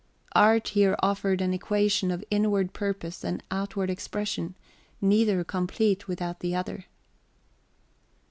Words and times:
Art 0.33 0.69
here 0.69 0.95
offered 1.03 1.41
an 1.41 1.53
equation 1.53 2.09
of 2.09 2.25
inward 2.31 2.73
purpose 2.73 3.23
and 3.23 3.43
outward 3.51 3.91
expression, 3.91 4.55
neither 4.99 5.43
complete 5.43 6.07
without 6.07 6.39
the 6.39 6.55
other. 6.55 6.85